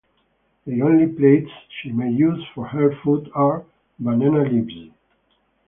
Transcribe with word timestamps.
The 0.65 0.81
only 0.81 1.05
plates 1.05 1.51
she 1.69 1.91
may 1.91 2.09
use 2.09 2.43
for 2.55 2.65
her 2.65 2.89
food 3.03 3.29
are 3.35 3.63
banana 3.99 4.49
leaves. 4.49 4.91